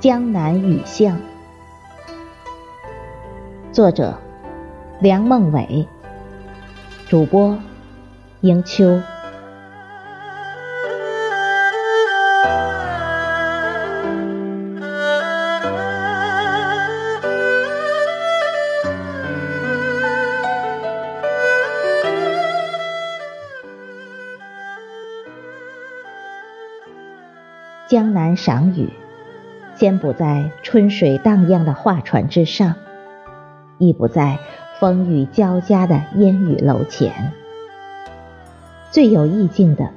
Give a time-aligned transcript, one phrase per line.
[0.00, 1.20] 江南雨巷，
[3.70, 4.18] 作者
[4.98, 5.86] 梁梦伟，
[7.06, 7.58] 主播
[8.40, 8.98] 迎秋。
[27.86, 28.88] 江南赏雨，
[29.80, 32.74] 先不在春水荡漾的画船之上，
[33.78, 34.38] 亦不在
[34.78, 37.32] 风雨交加的烟雨楼前，
[38.90, 39.88] 最有意境的，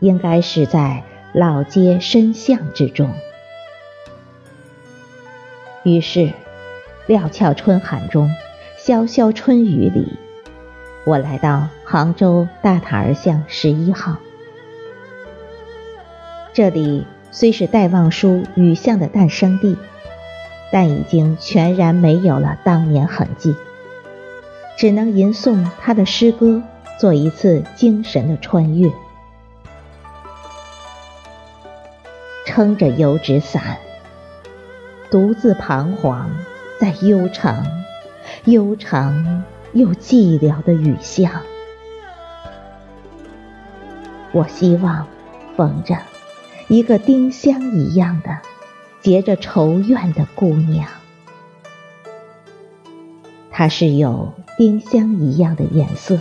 [0.00, 3.10] 应该是在老街深巷之中。
[5.84, 6.34] 于是，
[7.06, 8.28] 料峭春寒中，
[8.78, 10.18] 潇潇春雨里，
[11.06, 14.18] 我来到杭州大塔儿巷十一号，
[16.52, 17.06] 这里。
[17.32, 19.76] 虽是戴望舒雨巷的诞生地，
[20.72, 23.54] 但已经全然没有了当年痕迹，
[24.76, 26.62] 只能吟诵他的诗歌，
[26.98, 28.90] 做一次精神的穿越。
[32.44, 33.78] 撑着油纸伞，
[35.08, 36.28] 独自彷徨
[36.80, 37.64] 在悠长、
[38.44, 41.30] 悠长又寂寥的雨巷。
[44.32, 45.06] 我希望
[45.56, 45.96] 逢着。
[46.70, 48.38] 一个丁香一样的
[49.00, 50.86] 结着愁怨的姑娘，
[53.50, 56.16] 她是有丁香一样的颜色，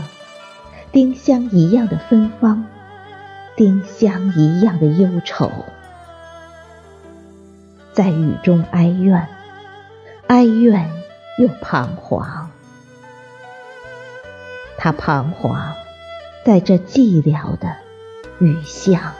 [0.92, 2.66] 丁香一样的芬芳，
[3.56, 5.52] 丁香一样的忧愁，
[7.94, 9.28] 在雨中哀怨，
[10.26, 10.90] 哀怨
[11.38, 12.50] 又彷徨。
[14.80, 15.76] 她彷徨
[16.44, 17.76] 在这寂寥的
[18.40, 19.14] 雨巷。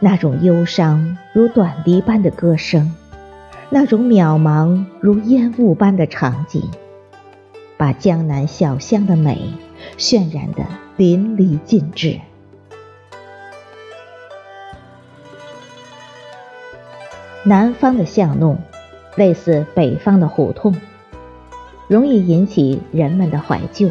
[0.00, 2.94] 那种忧伤如短笛般的歌声，
[3.68, 6.62] 那种渺茫如烟雾般的场景，
[7.76, 9.52] 把江南小巷的美
[9.96, 10.64] 渲染得
[10.96, 12.20] 淋漓尽致。
[17.44, 18.58] 南方的巷弄
[19.16, 20.76] 类似北方的胡同，
[21.88, 23.90] 容易引起人们的怀旧，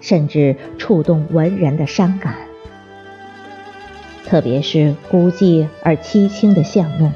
[0.00, 2.49] 甚至触动文人的伤感。
[4.30, 7.12] 特别是孤寂而凄清的巷弄，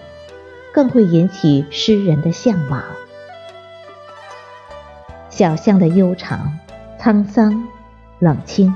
[0.73, 2.83] 更会引起诗人的向往。
[5.31, 6.59] 小巷的悠长、
[7.01, 7.69] 沧桑、
[8.19, 8.75] 冷清，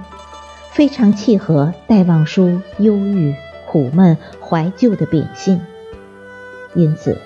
[0.71, 3.35] 非常契合戴望舒忧郁、
[3.67, 5.61] 苦闷、怀旧的秉性。
[6.75, 7.19] 因此，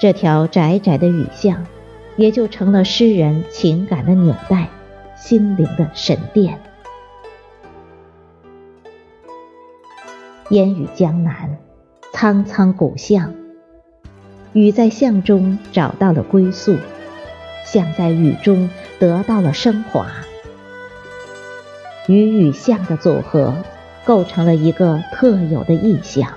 [0.00, 1.64] 这条窄窄的雨巷，
[2.16, 4.68] 也就成了诗人情感的纽带，
[5.16, 6.58] 心灵的神殿。
[10.50, 11.58] 烟雨江南，
[12.12, 13.32] 苍苍古巷。
[14.52, 16.76] 雨在巷中找到了归宿，
[17.64, 18.68] 巷在雨中
[18.98, 20.08] 得到了升华。
[22.08, 23.54] 雨与巷的组合，
[24.04, 26.32] 构成了一个特有的意象。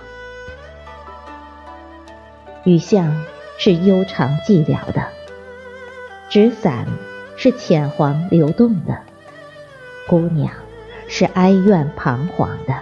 [2.66, 3.26] 雨巷
[3.58, 5.08] 是悠长寂寥的，
[6.30, 6.86] 纸伞
[7.36, 9.00] 是浅黄流动的，
[10.08, 10.52] 姑娘
[11.08, 12.76] 是哀怨彷徨的。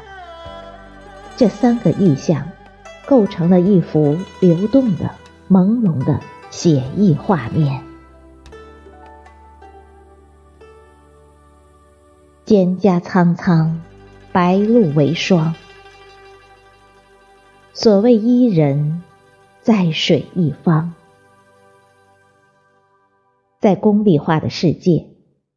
[1.37, 2.47] 这三个意象，
[3.07, 5.09] 构成了一幅流动的、
[5.49, 6.19] 朦胧的
[6.51, 7.83] 写意画面。
[12.45, 13.79] 蒹葭苍苍，
[14.31, 15.55] 白露为霜。
[17.73, 19.01] 所谓伊人，
[19.61, 20.93] 在水一方。
[23.59, 25.07] 在功利化的世界、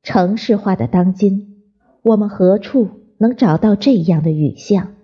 [0.02, 1.62] 城市化的当今，
[2.02, 4.94] 我们何处能找到这样的雨巷？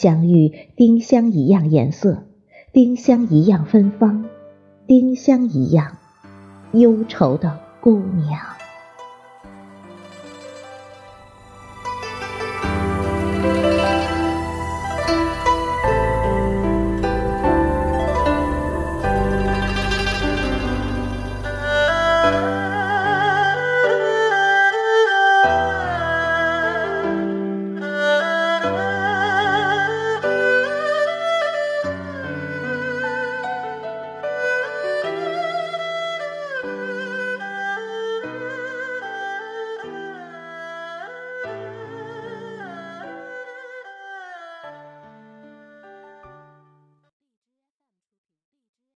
[0.00, 2.22] 相遇，丁香一样颜色，
[2.72, 4.26] 丁香一样芬芳，
[4.86, 5.96] 丁香一样
[6.70, 8.38] 忧愁的姑娘。